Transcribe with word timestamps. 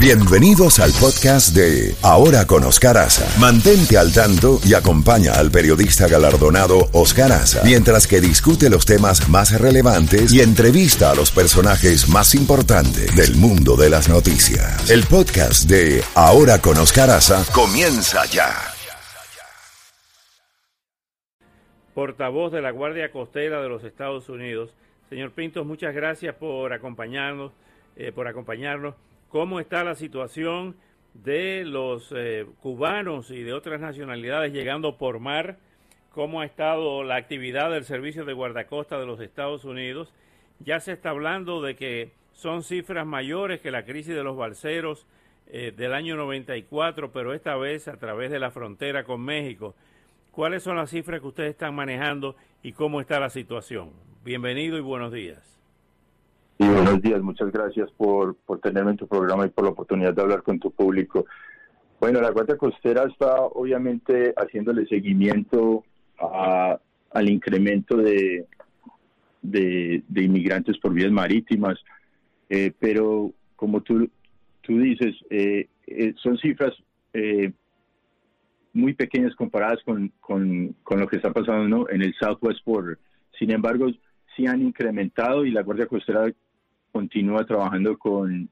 Bienvenidos 0.00 0.78
al 0.78 0.92
podcast 0.92 1.56
de 1.56 1.92
Ahora 2.04 2.46
con 2.46 2.62
Oscar 2.62 2.96
Aza. 2.96 3.26
Mantente 3.40 3.98
al 3.98 4.14
tanto 4.14 4.60
y 4.64 4.74
acompaña 4.74 5.32
al 5.32 5.50
periodista 5.50 6.06
galardonado 6.06 6.86
Oscar 6.92 7.32
Aza 7.32 7.62
mientras 7.64 8.06
que 8.06 8.20
discute 8.20 8.70
los 8.70 8.86
temas 8.86 9.28
más 9.28 9.60
relevantes 9.60 10.32
y 10.32 10.40
entrevista 10.40 11.10
a 11.10 11.16
los 11.16 11.32
personajes 11.32 12.08
más 12.08 12.36
importantes 12.36 13.10
del 13.16 13.34
mundo 13.34 13.74
de 13.74 13.90
las 13.90 14.08
noticias. 14.08 14.88
El 14.88 15.02
podcast 15.02 15.68
de 15.68 16.00
Ahora 16.14 16.60
con 16.60 16.78
Oscar 16.78 17.10
Aza 17.10 17.42
comienza 17.52 18.24
ya. 18.26 18.54
Portavoz 21.92 22.52
de 22.52 22.62
la 22.62 22.70
Guardia 22.70 23.10
Costera 23.10 23.60
de 23.60 23.68
los 23.68 23.82
Estados 23.82 24.28
Unidos. 24.28 24.70
Señor 25.10 25.32
Pintos, 25.32 25.66
muchas 25.66 25.92
gracias 25.92 26.36
por 26.36 26.72
acompañarnos, 26.72 27.50
eh, 27.96 28.12
por 28.12 28.28
acompañarnos 28.28 28.94
cómo 29.28 29.60
está 29.60 29.84
la 29.84 29.94
situación 29.94 30.76
de 31.14 31.64
los 31.64 32.12
eh, 32.16 32.46
cubanos 32.60 33.30
y 33.30 33.42
de 33.42 33.52
otras 33.52 33.80
nacionalidades 33.80 34.52
llegando 34.52 34.96
por 34.96 35.20
mar, 35.20 35.58
cómo 36.10 36.40
ha 36.40 36.46
estado 36.46 37.02
la 37.04 37.16
actividad 37.16 37.70
del 37.70 37.84
Servicio 37.84 38.24
de 38.24 38.32
Guardacosta 38.32 38.98
de 38.98 39.06
los 39.06 39.20
Estados 39.20 39.64
Unidos. 39.64 40.12
Ya 40.60 40.80
se 40.80 40.92
está 40.92 41.10
hablando 41.10 41.62
de 41.62 41.76
que 41.76 42.12
son 42.32 42.62
cifras 42.62 43.06
mayores 43.06 43.60
que 43.60 43.70
la 43.70 43.84
crisis 43.84 44.14
de 44.14 44.22
los 44.22 44.36
balseros 44.36 45.06
eh, 45.48 45.72
del 45.76 45.94
año 45.94 46.16
94, 46.16 47.10
pero 47.12 47.34
esta 47.34 47.56
vez 47.56 47.88
a 47.88 47.96
través 47.96 48.30
de 48.30 48.38
la 48.38 48.50
frontera 48.50 49.04
con 49.04 49.20
México. 49.20 49.74
¿Cuáles 50.30 50.62
son 50.62 50.76
las 50.76 50.90
cifras 50.90 51.20
que 51.20 51.26
ustedes 51.26 51.50
están 51.50 51.74
manejando 51.74 52.36
y 52.62 52.72
cómo 52.72 53.00
está 53.00 53.18
la 53.18 53.30
situación? 53.30 53.90
Bienvenido 54.24 54.78
y 54.78 54.82
buenos 54.82 55.12
días. 55.12 55.57
Buenos 56.58 57.00
días. 57.00 57.22
Muchas 57.22 57.52
gracias 57.52 57.88
por, 57.92 58.34
por 58.34 58.58
tenerme 58.60 58.90
en 58.90 58.96
tu 58.96 59.06
programa 59.06 59.46
y 59.46 59.50
por 59.50 59.64
la 59.64 59.70
oportunidad 59.70 60.12
de 60.12 60.22
hablar 60.22 60.42
con 60.42 60.58
tu 60.58 60.72
público. 60.72 61.24
Bueno, 62.00 62.20
la 62.20 62.30
Guardia 62.30 62.56
Costera 62.56 63.04
está 63.04 63.42
obviamente 63.42 64.34
haciéndole 64.36 64.86
seguimiento 64.86 65.84
al 66.18 67.30
incremento 67.30 67.96
de, 67.96 68.46
de, 69.42 70.02
inmigrantes 70.16 70.78
por 70.78 70.92
vías 70.92 71.12
marítimas, 71.12 71.78
eh, 72.48 72.72
pero 72.78 73.32
como 73.54 73.80
tú, 73.82 74.10
tú 74.62 74.78
dices, 74.80 75.14
eh, 75.30 75.68
eh, 75.86 76.14
son 76.16 76.38
cifras 76.38 76.74
muy 78.72 78.94
pequeñas 78.94 79.34
comparadas 79.34 79.78
con, 79.84 80.12
con, 80.20 80.74
con, 80.82 81.00
lo 81.00 81.08
que 81.08 81.16
está 81.16 81.32
pasando 81.32 81.88
en 81.88 82.02
el 82.02 82.14
Southwest 82.14 82.64
Border. 82.64 82.98
Sin 83.36 83.50
embargo, 83.50 83.88
sí 84.36 84.46
han 84.46 84.62
incrementado 84.62 85.44
y 85.44 85.50
la 85.50 85.62
Guardia 85.62 85.86
Costera 85.86 86.32
continúa 86.92 87.44
trabajando 87.44 87.98
con, 87.98 88.48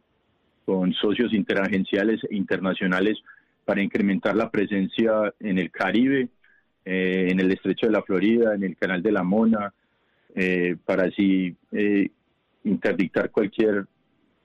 con 0.65 0.92
socios 0.95 1.33
interagenciales 1.33 2.20
e 2.31 2.37
internacionales 2.37 3.19
para 3.65 3.83
incrementar 3.83 4.37
la 4.37 4.51
presencia 4.51 5.34
en 5.41 5.59
el 5.59 5.70
Caribe, 5.70 6.28
eh, 6.84 7.28
en 7.31 7.41
el 7.41 7.51
estrecho 7.53 7.87
de 7.87 7.93
la 7.93 8.03
Florida, 8.03 8.55
en 8.55 8.62
el 8.62 8.77
canal 8.77 9.03
de 9.03 9.12
la 9.12 9.25
Mona, 9.25 9.75
eh, 10.34 10.77
para 10.84 11.05
así 11.05 11.56
eh, 11.73 12.09
interdictar 12.62 13.31
cualquier, 13.31 13.87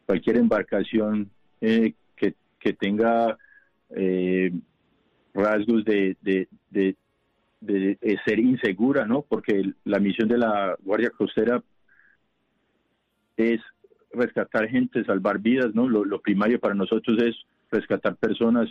cualquier 0.06 0.38
embarcación 0.38 1.30
que, 1.60 1.94
que, 2.60 2.74
tenga 2.74 3.38
rasgos 5.34 5.86
de, 5.86 6.18
de, 6.22 6.48
de, 6.72 6.96
de, 7.60 8.20
ser 8.26 8.40
insegura, 8.40 9.06
¿no? 9.06 9.22
Porque 9.22 9.74
la 9.84 10.00
misión 10.00 10.28
de 10.28 10.40
la 10.40 10.76
Guardia 10.82 11.12
Costera 11.12 11.62
es 13.38 13.62
rescatar 14.14 14.68
gente, 14.70 15.04
salvar 15.04 15.40
vidas, 15.40 15.74
¿no? 15.74 15.88
Lo, 15.88 16.22
primario 16.22 16.60
para 16.60 16.74
nosotros 16.74 17.22
es 17.22 17.36
rescatar 17.72 18.16
personas 18.16 18.70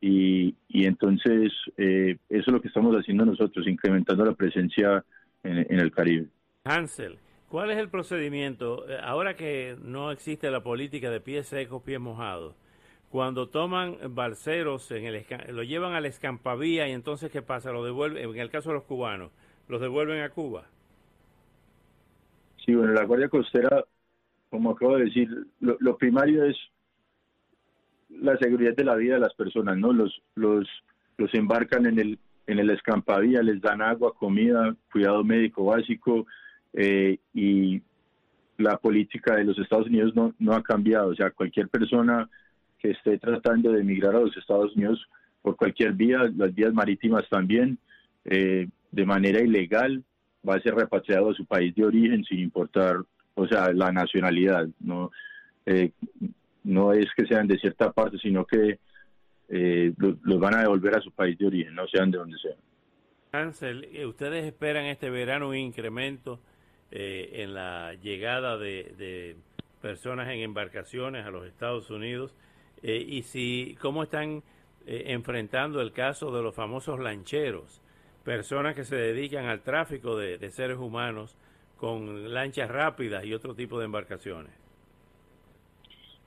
y, 0.00 0.54
y 0.68 0.86
entonces 0.86 1.52
eh, 1.76 2.16
eso 2.28 2.44
es 2.46 2.52
lo 2.52 2.60
que 2.60 2.68
estamos 2.68 2.94
haciendo 2.96 3.24
nosotros, 3.24 3.66
incrementando 3.66 4.24
la 4.24 4.34
presencia 4.34 5.04
en, 5.42 5.80
el 5.80 5.90
Caribe. 5.92 6.26
Hansel, 6.64 7.18
¿cuál 7.48 7.70
es 7.70 7.78
el 7.78 7.88
procedimiento? 7.88 8.88
Eh, 8.88 8.98
ahora 9.02 9.34
que 9.34 9.76
no 9.82 10.10
existe 10.10 10.50
la 10.50 10.62
política 10.62 11.10
de 11.10 11.20
pies 11.20 11.48
secos, 11.48 11.82
pies 11.82 12.00
mojados, 12.00 12.54
cuando 13.10 13.48
toman 13.48 13.96
balseros, 14.10 14.90
en 14.92 15.04
el, 15.04 15.26
lo 15.48 15.62
llevan 15.62 15.94
al 15.94 16.06
escampavía 16.06 16.88
y 16.88 16.92
entonces 16.92 17.30
¿qué 17.30 17.42
pasa? 17.42 17.72
Lo 17.72 17.84
devuelven, 17.84 18.30
en 18.30 18.38
el 18.38 18.50
caso 18.50 18.70
de 18.70 18.76
los 18.76 18.84
cubanos, 18.84 19.32
los 19.68 19.80
devuelven 19.80 20.22
a 20.22 20.30
Cuba. 20.30 20.64
Sí, 22.64 22.74
bueno, 22.74 22.92
la 22.92 23.04
Guardia 23.04 23.28
Costera 23.28 23.84
como 24.50 24.72
acabo 24.72 24.96
de 24.96 25.04
decir, 25.04 25.28
lo, 25.60 25.96
primario 25.96 26.44
es 26.44 26.56
la 28.08 28.36
seguridad 28.36 28.74
de 28.74 28.84
la 28.84 28.96
vida 28.96 29.14
de 29.14 29.20
las 29.20 29.34
personas, 29.34 29.78
¿no? 29.78 29.92
Los, 29.92 30.20
los, 30.34 30.68
los 31.16 31.32
embarcan 31.34 31.86
en 31.86 31.98
el, 32.00 32.18
en 32.48 32.58
el 32.58 32.70
escampadía, 32.70 33.42
les 33.42 33.60
dan 33.60 33.80
agua, 33.80 34.12
comida, 34.12 34.74
cuidado 34.92 35.22
médico 35.22 35.64
básico 35.66 36.26
eh, 36.72 37.18
y 37.32 37.80
la 38.58 38.76
política 38.76 39.36
de 39.36 39.44
los 39.44 39.58
Estados 39.58 39.86
Unidos 39.86 40.14
no, 40.16 40.34
no 40.38 40.52
ha 40.52 40.62
cambiado. 40.62 41.10
O 41.10 41.14
sea, 41.14 41.30
cualquier 41.30 41.68
persona 41.68 42.28
que 42.78 42.90
esté 42.90 43.18
tratando 43.18 43.72
de 43.72 43.80
emigrar 43.80 44.16
a 44.16 44.20
los 44.20 44.36
Estados 44.36 44.74
Unidos 44.74 45.06
por 45.42 45.56
cualquier 45.56 45.92
vía, 45.92 46.30
las 46.36 46.54
vías 46.54 46.74
marítimas 46.74 47.28
también, 47.28 47.78
eh, 48.24 48.68
de 48.90 49.06
manera 49.06 49.40
ilegal, 49.40 50.02
va 50.46 50.56
a 50.56 50.60
ser 50.60 50.74
repatriado 50.74 51.30
a 51.30 51.34
su 51.34 51.46
país 51.46 51.74
de 51.74 51.84
origen 51.84 52.24
sin 52.24 52.40
importar 52.40 52.96
o 53.40 53.48
sea, 53.48 53.72
la 53.72 53.90
nacionalidad, 53.90 54.68
no, 54.80 55.10
eh, 55.64 55.92
no 56.64 56.92
es 56.92 57.06
que 57.16 57.24
sean 57.24 57.46
de 57.46 57.58
cierta 57.58 57.90
parte, 57.90 58.18
sino 58.18 58.44
que 58.44 58.78
eh, 59.48 59.92
los, 59.96 60.38
van 60.38 60.56
a 60.56 60.60
devolver 60.60 60.96
a 60.96 61.00
su 61.00 61.10
país 61.10 61.38
de 61.38 61.46
origen, 61.46 61.74
no 61.74 61.88
sean 61.88 62.10
de 62.10 62.18
donde 62.18 62.36
sean. 62.38 63.52
Eh, 63.94 64.04
¿ustedes 64.04 64.44
esperan 64.44 64.84
este 64.84 65.08
verano 65.08 65.48
un 65.48 65.56
incremento 65.56 66.40
en 66.92 67.54
la 67.54 67.94
llegada 67.94 68.58
de, 68.58 69.36
personas 69.80 70.28
en 70.28 70.40
embarcaciones 70.40 71.24
a 71.24 71.30
los 71.30 71.46
Estados 71.46 71.88
Unidos? 71.90 72.34
y 72.82 73.22
si, 73.22 73.76
¿cómo 73.80 74.02
están 74.02 74.42
enfrentando 74.86 75.80
el 75.80 75.92
caso 75.92 76.34
de 76.34 76.42
los 76.42 76.54
famosos 76.54 76.98
lancheros? 76.98 77.80
Personas 78.24 78.74
que 78.74 78.84
se 78.84 78.96
dedican 78.96 79.46
al 79.46 79.60
tráfico 79.60 80.16
de 80.16 80.50
seres 80.50 80.78
humanos 80.78 81.36
con 81.80 82.34
lanchas 82.34 82.70
rápidas 82.70 83.24
y 83.24 83.32
otro 83.32 83.54
tipo 83.54 83.78
de 83.78 83.86
embarcaciones. 83.86 84.52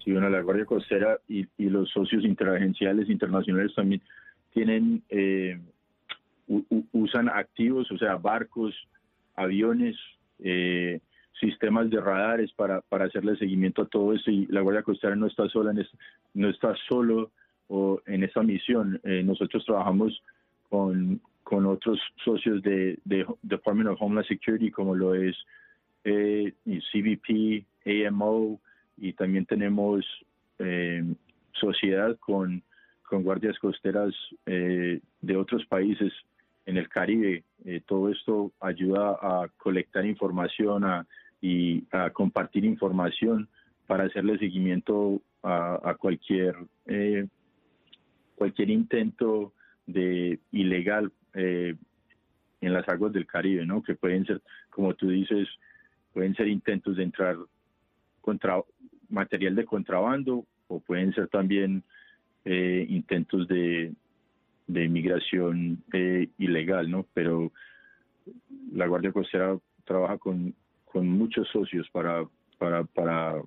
Sí, 0.04 0.12
bueno, 0.12 0.28
la 0.28 0.42
Guardia 0.42 0.66
Costera 0.66 1.20
y, 1.30 1.46
los 1.60 1.92
socios 1.92 2.26
interagenciales 2.26 3.08
internacionales 3.08 3.72
también 3.76 4.02
tienen, 4.52 5.04
eh, 5.10 5.62
usan 6.92 7.30
activos, 7.30 7.90
o 7.92 7.98
sea, 8.00 8.16
barcos, 8.16 8.74
aviones, 9.36 9.96
eh, 10.40 11.00
sistemas 11.40 11.90
de 11.92 12.02
radares 12.02 12.52
para, 12.54 12.82
para 12.82 13.06
hacerle 13.06 13.38
seguimiento 13.38 13.84
a 13.84 13.88
todo 13.88 14.14
esto 14.14 14.32
y 14.32 14.48
la 14.48 14.62
Guardia 14.62 14.82
Costera 14.82 15.16
no 15.16 15.28
está 15.28 15.48
sola 15.50 15.72
en 15.72 15.86
no 16.34 16.50
está 16.50 16.76
solo 16.90 17.32
o 17.68 18.02
en 18.08 18.24
esta 18.24 18.42
misión. 18.42 19.00
Eh, 19.04 19.22
nosotros 19.24 19.64
trabajamos 19.66 20.20
con, 20.70 21.22
con 21.44 21.66
otros 21.66 22.00
socios 22.24 22.62
de, 22.64 22.98
Department 23.42 23.90
of 23.90 24.02
Homeland 24.02 24.28
Security 24.28 24.72
como 24.72 24.96
lo 24.96 25.14
es 25.14 25.36
eh, 26.04 26.54
CBP, 26.66 27.66
AMO 28.08 28.60
y 28.98 29.14
también 29.14 29.46
tenemos 29.46 30.06
eh, 30.60 31.04
sociedad 31.54 32.18
con, 32.20 32.64
con 33.08 33.24
guardias 33.24 33.58
costeras 33.60 34.14
eh, 34.46 35.00
de 35.22 35.38
otros 35.38 35.66
países 35.66 36.12
en 36.66 36.78
el 36.78 36.90
Caribe. 36.90 37.44
Eh, 37.66 37.82
todo 37.86 38.10
esto 38.10 38.52
ayuda 38.60 39.18
a 39.22 39.48
colectar 39.58 40.06
información 40.06 41.06
y 41.42 41.84
a 41.92 42.10
compartir 42.12 42.66
información 42.66 43.50
para 43.88 44.06
hacerle 44.06 44.38
seguimiento 44.38 45.22
a, 45.42 45.80
a 45.84 45.96
cualquier 45.96 46.56
cualquier 48.36 48.70
intento 48.70 49.54
de 49.86 50.40
ilegal 50.52 51.12
eh, 51.34 51.76
en 52.62 52.74
las 52.74 52.88
aguas 52.88 53.14
del 53.14 53.28
Caribe, 53.28 53.66
¿no? 53.66 53.84
Que 53.84 53.96
pueden 53.96 54.26
ser, 54.26 54.42
como 54.70 54.94
tú 54.94 55.10
dices, 55.10 55.48
pueden 56.14 56.36
ser 56.36 56.48
intentos 56.48 56.96
de 56.96 57.04
entrar 57.04 57.36
contra 58.22 58.62
material 59.10 59.56
de 59.56 59.66
contrabando 59.66 60.46
o 60.68 60.80
pueden 60.80 61.14
ser 61.14 61.28
también 61.28 61.84
eh, 62.46 62.86
intentos 62.90 63.48
de, 63.48 63.94
de 64.68 64.84
inmigración 64.86 65.84
eh, 65.92 66.30
ilegal, 66.38 66.90
¿no? 66.90 67.06
Pero 67.14 67.52
la 68.72 68.88
Guardia 68.88 69.12
Costera 69.12 69.58
trabaja 69.84 70.18
con, 70.18 70.56
con 70.86 71.08
muchos 71.10 71.48
socios 71.50 71.90
para, 71.92 72.26
para, 72.58 72.84
para 72.86 73.42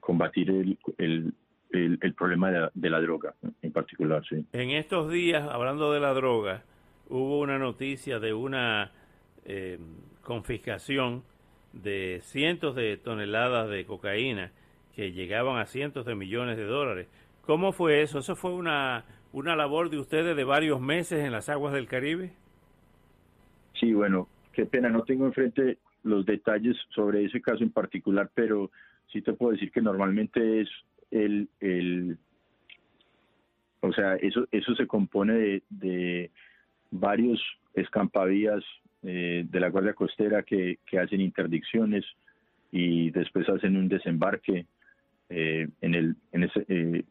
combatir 0.00 0.50
el, 0.50 0.76
el, 0.98 1.98
el, 2.00 2.14
problema 2.14 2.50
de 2.50 2.60
la, 2.60 2.70
de 2.74 2.90
la 2.90 3.00
droga 3.00 3.34
en 3.62 3.72
particular, 3.72 4.22
sí. 4.28 4.44
En 4.52 4.70
estos 4.70 5.10
días, 5.10 5.48
hablando 5.48 5.92
de 5.92 6.00
la 6.00 6.12
droga, 6.12 6.64
hubo 7.10 7.40
una 7.40 7.58
noticia 7.58 8.18
de 8.18 8.32
una 8.32 8.92
eh, 9.44 9.78
confiscación 10.22 11.22
de 11.72 12.20
cientos 12.22 12.74
de 12.74 12.96
toneladas 12.96 13.68
de 13.68 13.84
cocaína 13.84 14.52
que 14.94 15.12
llegaban 15.12 15.58
a 15.58 15.66
cientos 15.66 16.06
de 16.06 16.14
millones 16.14 16.56
de 16.56 16.64
dólares. 16.64 17.08
¿Cómo 17.42 17.72
fue 17.72 18.02
eso? 18.02 18.20
¿Eso 18.20 18.36
fue 18.36 18.52
una, 18.52 19.04
una 19.32 19.56
labor 19.56 19.90
de 19.90 19.98
ustedes 19.98 20.36
de 20.36 20.44
varios 20.44 20.80
meses 20.80 21.24
en 21.24 21.32
las 21.32 21.48
aguas 21.48 21.72
del 21.72 21.86
Caribe? 21.86 22.32
Sí, 23.74 23.92
bueno, 23.92 24.28
qué 24.52 24.66
pena, 24.66 24.88
no 24.88 25.02
tengo 25.02 25.26
enfrente 25.26 25.78
los 26.02 26.24
detalles 26.26 26.76
sobre 26.94 27.24
ese 27.24 27.40
caso 27.40 27.62
en 27.62 27.70
particular, 27.70 28.30
pero 28.34 28.70
sí 29.12 29.22
te 29.22 29.32
puedo 29.32 29.52
decir 29.52 29.70
que 29.70 29.82
normalmente 29.82 30.60
es 30.60 30.68
el, 31.10 31.48
el 31.60 32.18
o 33.80 33.92
sea, 33.92 34.16
eso, 34.16 34.46
eso 34.50 34.74
se 34.74 34.86
compone 34.86 35.34
de, 35.34 35.62
de 35.70 36.30
varios 36.90 37.40
escampavías 37.74 38.62
eh, 39.02 39.44
de 39.48 39.60
la 39.60 39.70
Guardia 39.70 39.94
Costera 39.94 40.42
que, 40.42 40.78
que, 40.86 40.98
hacen 40.98 41.20
interdicciones 41.20 42.04
y 42.70 43.10
después 43.10 43.48
hacen 43.48 43.76
un 43.76 43.88
desembarque 43.88 44.66
eh, 45.28 45.68
en 45.80 45.94
el 45.94 46.16
en 46.32 46.44
ese 46.44 46.64
eh, 46.68 47.04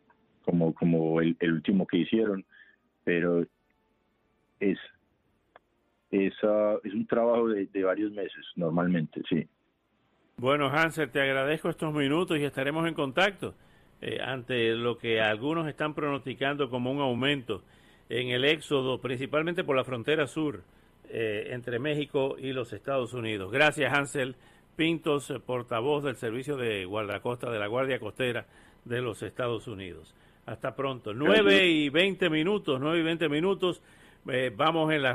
como 0.43 0.73
como 0.73 1.21
el, 1.21 1.35
último 1.41 1.87
que 1.87 1.97
hicieron. 1.97 2.45
Pero 3.03 3.45
es 4.59 4.77
es, 6.11 6.33
es 6.83 6.93
un 6.93 7.05
trabajo 7.07 7.49
de, 7.49 7.67
de 7.67 7.83
varios 7.83 8.11
meses 8.11 8.45
normalmente 8.55 9.21
sí. 9.29 9.47
Bueno 10.37 10.69
Hansel 10.69 11.09
te 11.09 11.21
agradezco 11.21 11.69
estos 11.69 11.93
minutos 11.93 12.37
y 12.37 12.43
estaremos 12.43 12.87
en 12.87 12.93
contacto 12.93 13.55
eh, 14.01 14.19
ante 14.21 14.75
lo 14.75 14.97
que 14.97 15.19
algunos 15.19 15.67
están 15.67 15.93
pronosticando 15.93 16.69
como 16.69 16.89
un 16.89 17.01
aumento 17.01 17.63
en 18.09 18.29
el 18.29 18.44
éxodo, 18.44 19.00
principalmente 19.00 19.63
por 19.63 19.75
la 19.75 19.83
frontera 19.83 20.27
sur 20.27 20.63
eh, 21.09 21.50
entre 21.51 21.79
México 21.79 22.35
y 22.38 22.51
los 22.51 22.73
Estados 22.73 23.13
Unidos. 23.13 23.51
Gracias, 23.51 23.94
Hansel 23.94 24.35
Pintos, 24.75 25.29
eh, 25.29 25.39
portavoz 25.39 26.03
del 26.03 26.15
Servicio 26.15 26.57
de 26.57 26.85
Guardacosta 26.85 27.50
de 27.50 27.59
la 27.59 27.67
Guardia 27.67 28.00
Costera 28.00 28.45
de 28.85 29.01
los 29.01 29.23
Estados 29.23 29.67
Unidos. 29.67 30.15
Hasta 30.45 30.75
pronto. 30.75 31.13
Nueve 31.13 31.67
y 31.67 31.89
veinte 31.89 32.29
minutos, 32.29 32.79
nueve 32.81 33.00
y 33.00 33.03
veinte 33.03 33.29
minutos. 33.29 33.81
Eh, 34.27 34.51
vamos 34.56 34.91
en 34.91 35.01
la 35.01 35.07